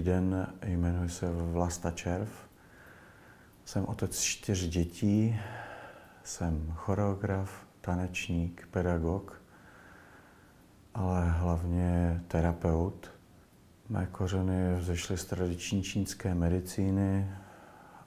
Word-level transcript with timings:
den, 0.00 0.46
jmenuji 0.62 1.08
se 1.08 1.26
Vlasta 1.30 1.90
Červ. 1.90 2.28
Jsem 3.64 3.86
otec 3.86 4.20
čtyř 4.20 4.68
dětí, 4.68 5.40
jsem 6.24 6.72
choreograf, 6.74 7.66
tanečník, 7.80 8.68
pedagog, 8.70 9.42
ale 10.94 11.30
hlavně 11.30 12.22
terapeut. 12.28 13.10
Mé 13.88 14.06
kořeny 14.06 14.74
vzešly 14.78 15.18
z 15.18 15.24
tradiční 15.24 15.82
čínské 15.82 16.34
medicíny 16.34 17.30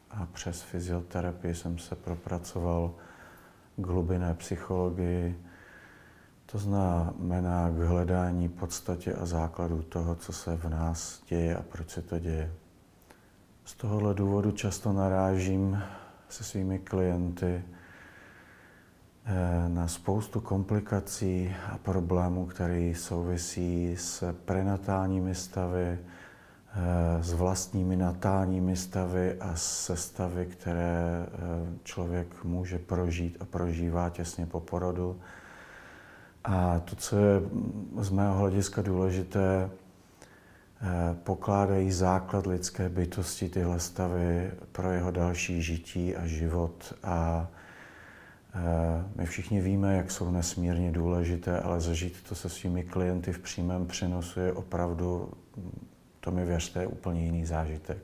a 0.09 0.26
přes 0.26 0.62
fyzioterapii 0.62 1.55
jsem 1.55 1.77
se 1.77 1.95
propracoval 1.95 2.95
k 3.77 3.88
hlubinné 3.88 4.34
psychologii, 4.34 5.40
to 6.53 6.59
znamená 6.59 7.70
k 7.70 7.77
hledání 7.77 8.49
podstatě 8.49 9.13
a 9.13 9.25
základu 9.25 9.81
toho, 9.81 10.16
co 10.16 10.34
se 10.34 10.57
v 10.57 10.70
nás 10.70 11.21
děje 11.29 11.55
a 11.55 11.62
proč 11.62 11.89
se 11.89 12.02
to 12.02 12.20
děje. 12.20 12.52
Z 13.66 13.73
tohohle 13.73 14.13
důvodu 14.13 14.52
často 14.52 14.93
narážím 14.93 15.84
se 16.29 16.43
svými 16.43 16.79
klienty 16.79 17.62
eh, 19.26 19.70
na 19.70 19.88
spoustu 19.88 20.41
komplikací 20.41 21.55
a 21.71 21.77
problémů, 21.77 22.45
které 22.45 22.93
souvisí 22.95 23.95
s 23.98 24.34
prenatálními 24.45 25.35
stavy, 25.35 25.99
eh, 25.99 27.24
s 27.24 27.34
vlastními 27.34 27.96
natálními 27.96 28.76
stavy 28.76 29.40
a 29.40 29.55
se 29.55 29.98
stavy, 29.98 30.46
které 30.46 31.26
eh, 31.26 31.29
člověk 31.84 32.43
může 32.43 32.79
prožít 32.79 33.37
a 33.40 33.46
prožívá 33.46 34.09
těsně 34.09 34.46
po 34.46 34.59
porodu. 34.59 35.20
A 36.44 36.80
to, 36.80 36.96
co 36.96 37.18
je 37.18 37.41
z 37.99 38.10
mého 38.10 38.38
hlediska 38.38 38.82
důležité, 38.82 39.70
eh, 39.70 41.16
pokládají 41.24 41.91
základ 41.91 42.48
lidské 42.48 42.90
bytosti 42.90 43.49
tyhle 43.49 43.80
stavy 43.80 44.52
pro 44.71 44.91
jeho 44.91 45.12
další 45.12 45.62
žití 45.62 46.16
a 46.16 46.27
život. 46.27 46.94
A 47.04 47.48
eh, 48.55 49.04
my 49.16 49.26
všichni 49.26 49.62
víme, 49.62 49.98
jak 49.98 50.12
jsou 50.12 50.32
nesmírně 50.32 50.91
důležité, 50.91 51.60
ale 51.60 51.82
zažít 51.82 52.24
to 52.30 52.36
se 52.36 52.49
svými 52.49 52.84
klienty 52.84 53.34
v 53.34 53.40
přímém 53.40 53.88
přenosu 53.88 54.40
je 54.40 54.54
opravdu, 54.54 55.34
to 56.20 56.32
mi 56.32 56.46
věřte, 56.46 56.88
úplně 56.88 57.26
jiný 57.26 57.46
zážitek. 57.46 57.98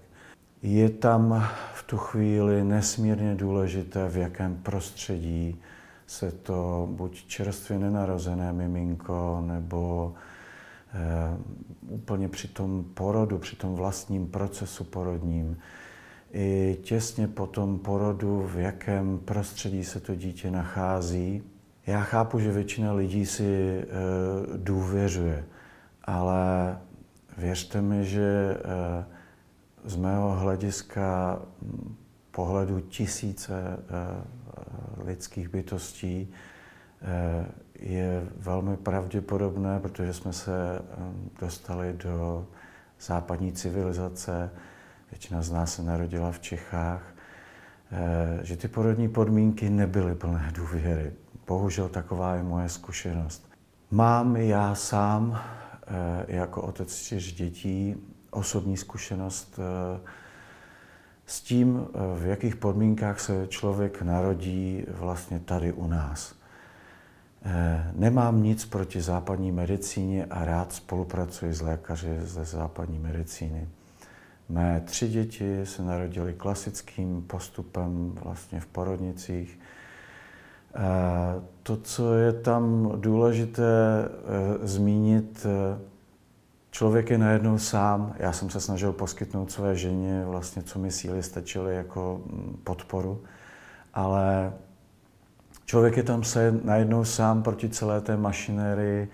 Je 0.61 0.89
tam 0.89 1.49
v 1.73 1.83
tu 1.83 1.97
chvíli 1.97 2.63
nesmírně 2.63 3.35
důležité, 3.35 4.09
v 4.09 4.17
jakém 4.17 4.55
prostředí 4.55 5.61
se 6.09 6.31
to 6.31 6.87
buď 6.91 7.25
čerstvě 7.25 7.79
nenarozené 7.79 8.53
miminko, 8.53 9.43
nebo 9.45 10.13
e, 10.93 11.37
úplně 11.87 12.27
při 12.27 12.47
tom 12.47 12.85
porodu, 12.93 13.37
při 13.37 13.55
tom 13.55 13.75
vlastním 13.75 14.27
procesu 14.27 14.83
porodním, 14.83 15.57
i 16.33 16.77
těsně 16.83 17.27
po 17.27 17.47
tom 17.47 17.79
porodu, 17.79 18.47
v 18.53 18.57
jakém 18.57 19.19
prostředí 19.19 19.83
se 19.83 19.99
to 19.99 20.15
dítě 20.15 20.51
nachází. 20.51 21.43
Já 21.87 22.01
chápu, 22.01 22.39
že 22.39 22.51
většina 22.51 22.93
lidí 22.93 23.25
si 23.25 23.79
e, 23.79 23.85
důvěřuje, 24.57 25.45
ale 26.03 26.77
věřte 27.37 27.81
mi, 27.81 28.05
že 28.05 28.21
e, 28.21 29.05
z 29.85 29.95
mého 29.95 30.35
hlediska 30.35 31.39
pohledu 32.31 32.79
tisíce 32.79 33.79
lidských 35.09 35.49
bytostí 35.49 36.29
eh, 37.01 37.45
je 37.79 38.27
velmi 38.37 38.77
pravděpodobné, 38.77 39.79
protože 39.79 40.13
jsme 40.13 40.33
se 40.33 40.79
eh, 40.79 40.83
dostali 41.39 41.93
do 41.93 42.47
západní 43.01 43.51
civilizace, 43.53 44.49
většina 45.11 45.41
z 45.41 45.51
nás 45.51 45.75
se 45.75 45.83
narodila 45.83 46.31
v 46.31 46.39
Čechách, 46.39 47.03
eh, 47.91 48.39
že 48.45 48.57
ty 48.57 48.67
porodní 48.67 49.09
podmínky 49.09 49.69
nebyly 49.69 50.15
plné 50.15 50.51
důvěry. 50.55 51.13
Bohužel 51.47 51.89
taková 51.89 52.35
je 52.35 52.43
moje 52.43 52.69
zkušenost. 52.69 53.49
Mám 53.91 54.35
já 54.35 54.75
sám 54.75 55.41
jako 56.27 56.61
otec 56.61 56.95
čtyř 56.95 57.33
dětí 57.33 57.95
osobní 58.31 58.77
zkušenost 58.77 59.59
s 61.29 61.41
tím, 61.41 61.87
eh, 61.87 62.19
v 62.19 62.25
jakých 62.25 62.55
podmínkách 62.55 63.19
se 63.19 63.47
člověk 63.47 64.01
narodí 64.01 64.85
vlastně 64.87 65.39
tady 65.39 65.73
u 65.73 65.87
nás. 65.87 66.35
Eh, 67.43 67.91
nemám 67.95 68.43
nic 68.43 68.65
proti 68.65 69.01
západní 69.01 69.51
medicíně 69.51 70.25
a 70.25 70.45
rád 70.45 70.73
spolupracuji 70.73 71.53
s 71.53 71.61
lékaři 71.61 72.17
ze 72.21 72.45
západní 72.45 72.99
medicíny. 72.99 73.67
Mé 74.49 74.81
tři 74.85 75.07
děti 75.07 75.65
se 75.65 75.83
narodily 75.83 76.33
klasickým 76.33 77.21
postupem 77.21 78.11
vlastně 78.23 78.59
v 78.59 78.65
porodnicích. 78.65 79.59
Eh, 80.75 80.79
to, 81.63 81.77
co 81.77 82.13
je 82.13 82.33
tam 82.33 82.91
důležité 82.95 83.65
zmínit, 84.61 85.45
Člověk 86.71 87.09
je 87.09 87.17
najednou 87.17 87.57
sám. 87.57 88.15
Já 88.17 88.33
jsem 88.33 88.49
se 88.49 88.61
snažil 88.61 88.93
poskytnout 88.93 89.51
své 89.51 89.75
ženě 89.75 90.25
vlastně, 90.25 90.63
co 90.63 90.79
mi 90.79 90.91
síly 90.91 91.23
stačily 91.23 91.75
jako 91.75 92.21
mm, 92.25 92.59
podporu, 92.63 93.23
ale 93.93 94.53
člověk 95.65 95.97
je 95.97 96.03
tam 96.03 96.23
se 96.23 96.59
najednou 96.63 97.05
sám 97.05 97.43
proti 97.43 97.69
celé 97.69 98.01
té 98.01 98.17
mašinérii, 98.17 99.09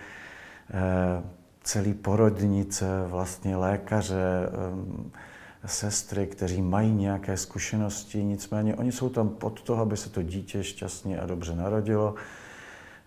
eh, 0.74 1.24
celý 1.64 1.94
porodnice, 1.94 2.86
vlastně 3.08 3.56
lékaře, 3.56 4.50
eh, 4.50 5.68
sestry, 5.68 6.28
kteří 6.28 6.62
mají 6.62 6.94
nějaké 6.94 7.38
zkušenosti, 7.38 8.24
nicméně 8.24 8.76
oni 8.76 8.92
jsou 8.92 9.10
tam 9.10 9.30
pod 9.30 9.62
toho, 9.62 9.82
aby 9.82 9.98
se 9.98 10.10
to 10.10 10.22
dítě 10.22 10.64
šťastně 10.64 11.20
a 11.20 11.26
dobře 11.26 11.56
narodilo. 11.56 12.16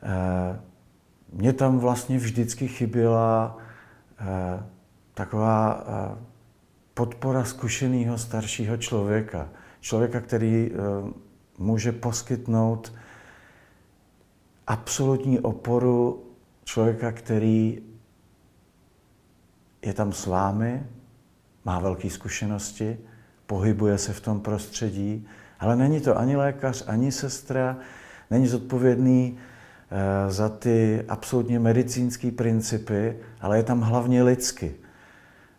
Eh, 0.03 0.60
mně 1.32 1.53
tam 1.53 1.78
vlastně 1.78 2.19
vždycky 2.19 2.69
chyběla 2.69 3.59
taková 5.15 5.84
eh, 5.87 6.19
podpora 6.95 7.45
zkušeného 7.45 8.19
staršího 8.19 8.77
člověka. 8.77 9.49
Člověka, 9.81 10.21
který 10.21 10.71
eh, 10.71 10.77
může 11.59 11.93
poskytnout 11.93 12.95
absolutní 14.67 15.41
oporu 15.41 16.25
člověka, 16.65 17.12
který 17.12 17.83
je 19.83 19.95
tam 19.95 20.12
s 20.12 20.27
vámi, 20.27 20.87
má 21.65 21.81
velké 21.81 22.11
zkušenosti, 22.11 22.99
pohybuje 23.47 23.99
se 23.99 24.12
v 24.12 24.21
tom 24.21 24.41
prostředí, 24.41 25.28
ale 25.61 25.77
není 25.77 26.01
to 26.01 26.19
ani 26.19 26.37
lékař, 26.37 26.84
ani 26.87 27.12
sestra, 27.12 27.77
není 28.31 28.47
zodpovědný 28.47 29.39
Eh, 29.39 29.49
za 30.28 30.49
ty 30.49 31.04
absolutně 31.09 31.59
medicínské 31.59 32.31
principy, 32.31 33.16
ale 33.41 33.56
je 33.56 33.62
tam 33.62 33.81
hlavně 33.81 34.22
lidsky. 34.22 34.75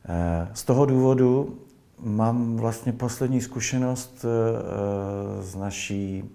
Eh, 0.06 0.48
z 0.54 0.64
toho 0.64 0.86
důvodu 0.86 1.60
mám 2.00 2.58
vlastně 2.58 2.94
poslední 2.94 3.42
zkušenost 3.42 4.26
eh, 4.26 5.44
s 5.44 5.56
naší 5.56 6.30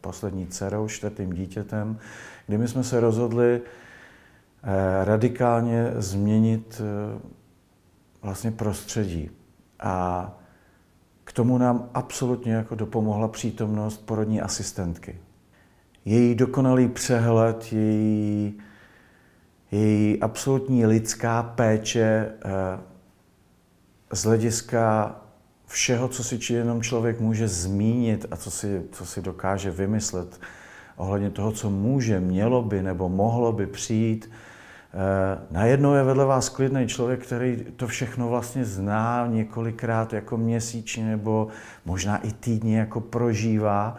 poslední 0.00 0.46
dcerou, 0.46 0.88
čtvrtým 0.88 1.32
dítětem, 1.32 1.98
kdy 2.46 2.58
my 2.58 2.68
jsme 2.68 2.84
se 2.84 3.00
rozhodli 3.00 3.60
radikálně 5.04 5.92
změnit 5.96 6.82
vlastně 8.22 8.50
prostředí. 8.50 9.30
A 9.80 10.32
k 11.24 11.32
tomu 11.32 11.58
nám 11.58 11.90
absolutně 11.94 12.52
jako 12.52 12.74
dopomohla 12.74 13.28
přítomnost 13.28 14.06
porodní 14.06 14.40
asistentky 14.40 15.18
její 16.08 16.34
dokonalý 16.34 16.88
přehled, 16.88 17.72
její, 17.72 18.58
její 19.70 20.20
absolutní 20.20 20.86
lidská 20.86 21.42
péče 21.42 22.28
eh, 22.44 22.50
z 24.12 24.24
hlediska 24.24 25.16
všeho, 25.66 26.08
co 26.08 26.24
si 26.24 26.38
či 26.38 26.54
jenom 26.54 26.82
člověk 26.82 27.20
může 27.20 27.48
zmínit 27.48 28.26
a 28.30 28.36
co 28.36 28.50
si, 28.50 28.82
co 28.92 29.06
si 29.06 29.22
dokáže 29.22 29.70
vymyslet 29.70 30.40
ohledně 30.96 31.30
toho, 31.30 31.52
co 31.52 31.70
může, 31.70 32.20
mělo 32.20 32.62
by 32.62 32.82
nebo 32.82 33.08
mohlo 33.08 33.52
by 33.52 33.66
přijít. 33.66 34.30
Eh, 34.30 35.38
najednou 35.50 35.94
je 35.94 36.02
vedle 36.02 36.24
vás 36.24 36.48
klidný 36.48 36.86
člověk, 36.86 37.26
který 37.26 37.64
to 37.76 37.86
všechno 37.86 38.28
vlastně 38.28 38.64
zná 38.64 39.26
několikrát 39.26 40.12
jako 40.12 40.36
měsíčně 40.36 41.06
nebo 41.06 41.48
možná 41.84 42.16
i 42.16 42.32
týdně 42.32 42.78
jako 42.78 43.00
prožívá 43.00 43.96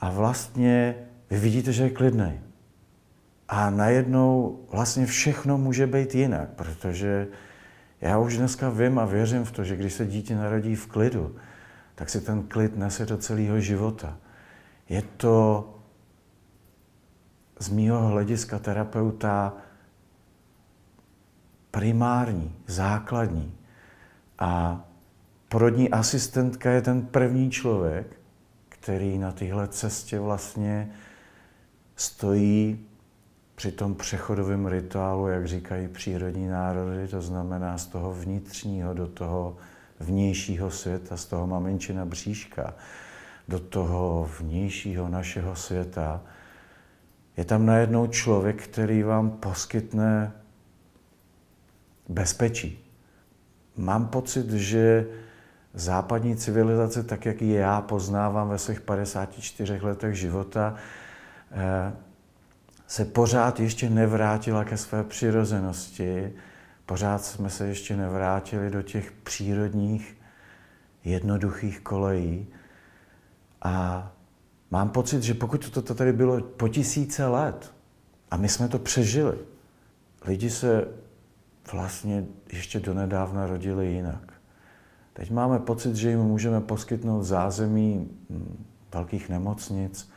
a 0.00 0.10
vlastně 0.10 0.94
vy 1.30 1.38
vidíte, 1.38 1.72
že 1.72 1.82
je 1.82 1.90
klidný. 1.90 2.40
A 3.48 3.70
najednou 3.70 4.60
vlastně 4.70 5.06
všechno 5.06 5.58
může 5.58 5.86
být 5.86 6.14
jinak, 6.14 6.48
protože 6.48 7.28
já 8.00 8.18
už 8.18 8.36
dneska 8.36 8.70
vím 8.70 8.98
a 8.98 9.04
věřím 9.04 9.44
v 9.44 9.52
to, 9.52 9.64
že 9.64 9.76
když 9.76 9.92
se 9.92 10.06
dítě 10.06 10.36
narodí 10.36 10.74
v 10.74 10.86
klidu, 10.86 11.36
tak 11.94 12.10
si 12.10 12.20
ten 12.20 12.42
klid 12.42 12.76
nese 12.76 13.06
do 13.06 13.16
celého 13.16 13.60
života. 13.60 14.16
Je 14.88 15.02
to 15.16 15.68
z 17.58 17.68
mýho 17.68 18.06
hlediska 18.08 18.58
terapeuta 18.58 19.52
primární, 21.70 22.56
základní. 22.66 23.54
A 24.38 24.84
porodní 25.48 25.90
asistentka 25.90 26.70
je 26.70 26.82
ten 26.82 27.06
první 27.06 27.50
člověk, 27.50 28.20
který 28.68 29.18
na 29.18 29.32
téhle 29.32 29.68
cestě 29.68 30.18
vlastně 30.18 30.90
stojí 32.00 32.86
při 33.54 33.72
tom 33.72 33.94
přechodovém 33.94 34.66
rituálu, 34.66 35.28
jak 35.28 35.48
říkají 35.48 35.88
přírodní 35.88 36.48
národy, 36.48 37.08
to 37.08 37.22
znamená 37.22 37.78
z 37.78 37.86
toho 37.86 38.14
vnitřního 38.14 38.94
do 38.94 39.06
toho 39.06 39.56
vnějšího 40.00 40.70
světa, 40.70 41.16
z 41.16 41.24
toho 41.24 41.46
maminčina 41.46 42.04
bříška 42.04 42.74
do 43.48 43.58
toho 43.58 44.30
vnějšího 44.40 45.08
našeho 45.08 45.56
světa, 45.56 46.20
je 47.36 47.44
tam 47.44 47.66
najednou 47.66 48.06
člověk, 48.06 48.62
který 48.62 49.02
vám 49.02 49.30
poskytne 49.30 50.32
bezpečí. 52.08 52.86
Mám 53.76 54.06
pocit, 54.06 54.50
že 54.50 55.06
západní 55.74 56.36
civilizace, 56.36 57.02
tak 57.02 57.26
jak 57.26 57.42
ji 57.42 57.52
já 57.52 57.80
poznávám 57.80 58.48
ve 58.48 58.58
svých 58.58 58.80
54 58.80 59.80
letech 59.82 60.14
života, 60.14 60.76
se 62.86 63.04
pořád 63.04 63.60
ještě 63.60 63.90
nevrátila 63.90 64.64
ke 64.64 64.76
své 64.76 65.04
přirozenosti, 65.04 66.32
pořád 66.86 67.24
jsme 67.24 67.50
se 67.50 67.66
ještě 67.66 67.96
nevrátili 67.96 68.70
do 68.70 68.82
těch 68.82 69.12
přírodních, 69.12 70.16
jednoduchých 71.04 71.80
kolejí. 71.80 72.46
A 73.62 74.12
mám 74.70 74.90
pocit, 74.90 75.22
že 75.22 75.34
pokud 75.34 75.70
to 75.70 75.94
tady 75.94 76.12
bylo 76.12 76.40
po 76.40 76.68
tisíce 76.68 77.26
let 77.26 77.72
a 78.30 78.36
my 78.36 78.48
jsme 78.48 78.68
to 78.68 78.78
přežili, 78.78 79.38
lidi 80.26 80.50
se 80.50 80.88
vlastně 81.72 82.24
ještě 82.52 82.80
donedávna 82.80 83.46
rodili 83.46 83.86
jinak. 83.86 84.32
Teď 85.12 85.30
máme 85.30 85.58
pocit, 85.58 85.96
že 85.96 86.10
jim 86.10 86.20
můžeme 86.20 86.60
poskytnout 86.60 87.22
zázemí 87.22 88.08
hm, 88.30 88.64
velkých 88.94 89.28
nemocnic, 89.28 90.10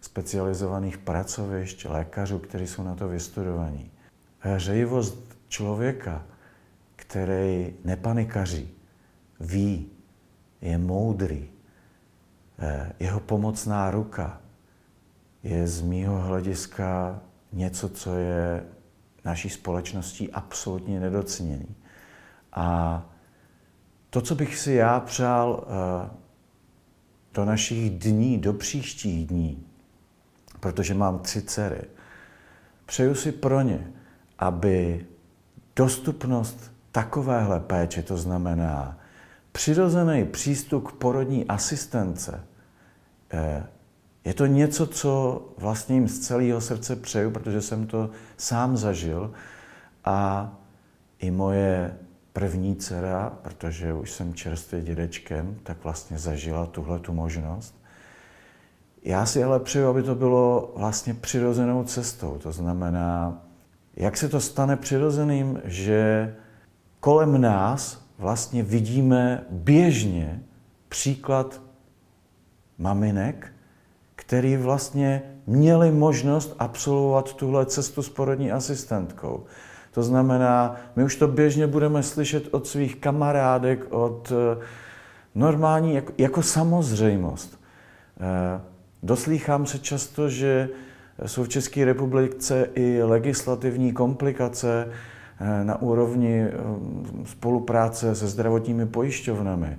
specializovaných 0.00 0.98
pracovišť, 0.98 1.84
lékařů, 1.84 2.38
kteří 2.38 2.66
jsou 2.66 2.82
na 2.82 2.94
to 2.94 3.08
vystudovaní. 3.08 3.90
Hřejivost 4.38 5.38
člověka, 5.48 6.24
který 6.96 7.74
nepanikaří, 7.84 8.70
ví, 9.40 9.90
je 10.60 10.78
moudrý, 10.78 11.48
eh, 12.58 12.92
jeho 13.00 13.20
pomocná 13.20 13.90
ruka 13.90 14.40
je 15.42 15.68
z 15.68 15.82
mýho 15.82 16.20
hlediska 16.20 17.20
něco, 17.52 17.88
co 17.88 18.16
je 18.16 18.64
naší 19.24 19.50
společností 19.50 20.32
absolutně 20.32 21.00
nedoceněný. 21.00 21.76
A 22.52 23.02
to, 24.10 24.20
co 24.20 24.34
bych 24.34 24.58
si 24.58 24.72
já 24.72 25.00
přál 25.00 25.66
eh, 25.66 26.10
do 27.34 27.44
našich 27.44 27.90
dní, 27.98 28.38
do 28.38 28.52
příštích 28.52 29.26
dní, 29.26 29.66
protože 30.60 30.94
mám 30.94 31.18
tři 31.18 31.42
dcery, 31.42 31.82
přeju 32.86 33.14
si 33.14 33.32
pro 33.32 33.60
ně, 33.60 33.90
aby 34.38 35.06
dostupnost 35.76 36.72
takovéhle 36.92 37.60
péče, 37.60 38.02
to 38.02 38.16
znamená 38.16 38.98
přirozený 39.52 40.24
přístup 40.24 40.88
k 40.88 40.92
porodní 40.92 41.46
asistence, 41.46 42.44
eh, 43.32 43.66
je 44.24 44.34
to 44.34 44.46
něco, 44.46 44.86
co 44.86 45.42
vlastně 45.58 45.94
jim 45.94 46.08
z 46.08 46.18
celého 46.18 46.60
srdce 46.60 46.96
přeju, 46.96 47.30
protože 47.30 47.62
jsem 47.62 47.86
to 47.86 48.10
sám 48.36 48.76
zažil 48.76 49.32
a 50.04 50.52
i 51.18 51.30
moje 51.30 51.96
první 52.32 52.76
dcera, 52.76 53.32
protože 53.42 53.92
už 53.92 54.10
jsem 54.10 54.34
čerstvě 54.34 54.80
dědečkem, 54.80 55.56
tak 55.62 55.84
vlastně 55.84 56.18
zažila 56.18 56.66
tuhle 56.66 56.98
tu 56.98 57.12
možnost. 57.12 57.74
Já 59.02 59.26
si 59.26 59.44
ale 59.44 59.60
přeju, 59.60 59.88
aby 59.88 60.02
to 60.02 60.14
bylo 60.14 60.72
vlastně 60.76 61.14
přirozenou 61.14 61.84
cestou. 61.84 62.38
To 62.42 62.52
znamená, 62.52 63.42
jak 63.96 64.16
se 64.16 64.28
to 64.28 64.40
stane 64.40 64.76
přirozeným, 64.76 65.60
že 65.64 66.34
kolem 67.00 67.40
nás 67.40 68.04
vlastně 68.18 68.62
vidíme 68.62 69.44
běžně 69.50 70.42
příklad 70.88 71.60
maminek, 72.78 73.52
který 74.16 74.56
vlastně 74.56 75.22
měli 75.46 75.90
možnost 75.90 76.56
absolvovat 76.58 77.34
tuhle 77.34 77.66
cestu 77.66 78.02
s 78.02 78.08
porodní 78.08 78.52
asistentkou. 78.52 79.44
To 79.92 80.02
znamená, 80.02 80.76
my 80.96 81.04
už 81.04 81.16
to 81.16 81.28
běžně 81.28 81.66
budeme 81.66 82.02
slyšet 82.02 82.48
od 82.50 82.66
svých 82.66 82.96
kamarádek, 82.96 83.86
od 83.90 84.32
eh, 84.32 84.64
normální, 85.34 85.94
jako, 85.94 86.12
jako 86.18 86.42
samozřejmost. 86.42 87.60
Eh, 89.02 89.06
doslýchám 89.06 89.66
se 89.66 89.78
často, 89.78 90.28
že 90.28 90.68
jsou 91.26 91.44
v 91.44 91.48
České 91.48 91.84
republice 91.84 92.70
i 92.74 93.02
legislativní 93.02 93.92
komplikace 93.92 94.88
eh, 95.40 95.64
na 95.64 95.82
úrovni 95.82 96.44
spolupráce 97.24 98.14
se 98.14 98.26
zdravotními 98.26 98.86
pojišťovnami. 98.86 99.78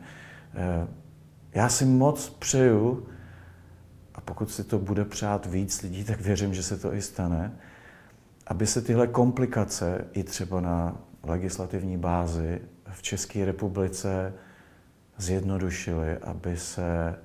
Já 1.53 1.69
si 1.69 1.85
moc 1.85 2.29
přeju, 2.29 3.07
a 4.15 4.21
pokud 4.21 4.51
si 4.51 4.63
to 4.63 4.79
bude 4.79 5.05
přát 5.05 5.45
víc 5.45 5.81
lidí, 5.81 6.03
tak 6.03 6.21
věřím, 6.21 6.53
že 6.53 6.63
se 6.63 6.77
to 6.77 6.93
i 6.93 7.01
stane, 7.01 7.51
aby 8.47 8.67
se 8.67 8.81
tyhle 8.81 9.07
komplikace 9.07 10.05
i 10.13 10.23
třeba 10.23 10.61
na 10.61 10.97
legislativní 11.23 11.97
bázi 11.97 12.61
v 12.91 13.01
České 13.01 13.45
republice 13.45 14.33
zjednodušily, 15.17 16.17
aby 16.17 16.57
se 16.57 17.15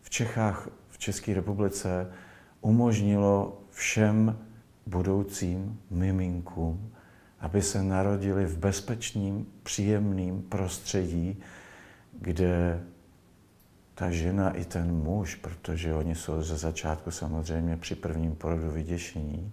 v 0.00 0.10
Čechách, 0.10 0.68
České 1.02 1.34
republice 1.34 2.12
umožnilo 2.60 3.62
všem 3.70 4.38
budoucím 4.86 5.80
miminkům, 5.90 6.92
aby 7.40 7.62
se 7.62 7.82
narodili 7.82 8.46
v 8.46 8.58
bezpečným, 8.58 9.46
příjemným 9.62 10.42
prostředí, 10.42 11.42
kde 12.20 12.82
ta 13.94 14.10
žena 14.10 14.50
i 14.50 14.64
ten 14.64 14.94
muž, 14.94 15.34
protože 15.34 15.94
oni 15.94 16.14
jsou 16.14 16.42
ze 16.42 16.56
začátku 16.56 17.10
samozřejmě 17.10 17.76
při 17.76 17.94
prvním 17.94 18.34
porodu 18.34 18.70
vyděšení, 18.70 19.52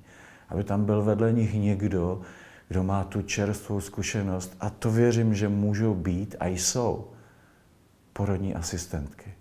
aby 0.49 0.63
tam 0.63 0.85
byl 0.85 1.01
vedle 1.01 1.33
nich 1.33 1.53
někdo, 1.53 2.21
kdo 2.67 2.83
má 2.83 3.03
tu 3.03 3.21
čerstvou 3.21 3.81
zkušenost 3.81 4.57
a 4.59 4.69
to 4.69 4.91
věřím, 4.91 5.35
že 5.35 5.49
můžou 5.49 5.93
být 5.95 6.35
a 6.39 6.47
jsou 6.47 7.11
porodní 8.13 8.55
asistentky. 8.55 9.38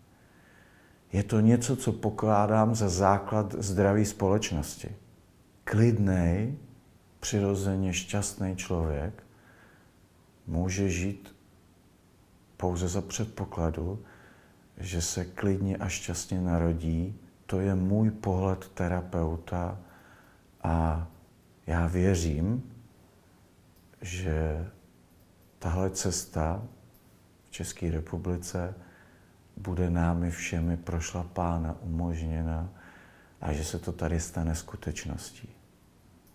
Je 1.13 1.23
to 1.23 1.41
něco, 1.41 1.77
co 1.77 1.93
pokládám 1.93 2.75
za 2.75 2.89
základ 2.89 3.55
zdraví 3.59 4.05
společnosti. 4.05 4.97
Klidný, 5.65 6.59
přirozeně 7.21 7.93
šťastný 7.93 8.57
člověk 8.57 9.23
může 10.47 10.89
žít 10.89 11.37
pouze 12.57 12.89
za 12.89 13.01
předpokladu, 13.01 14.03
že 14.77 15.03
se 15.03 15.25
klidně 15.25 15.77
a 15.77 15.89
šťastně 15.89 16.41
narodí. 16.41 17.21
To 17.47 17.61
je 17.61 17.75
můj 17.75 18.11
pohled 18.11 18.69
terapeuta 18.69 19.79
a 20.63 21.07
já 21.67 21.87
věřím, 21.87 22.73
že 24.01 24.67
tahle 25.59 25.91
cesta 25.91 26.63
v 27.49 27.51
České 27.51 27.91
republice 27.91 28.75
bude 29.61 29.91
námi 29.91 30.31
všemi 30.31 30.77
prošlapána, 30.77 31.77
umožněna 31.81 32.69
a 33.41 33.53
že 33.53 33.65
se 33.65 33.79
to 33.79 33.93
tady 33.93 34.21
stane 34.21 34.55
skutečností. 34.55 35.49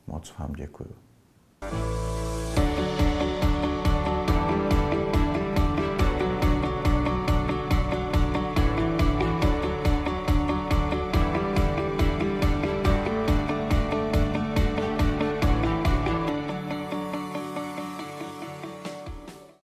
Moc 0.07 0.33
vám 0.39 0.53
děkuju. 0.53 1.02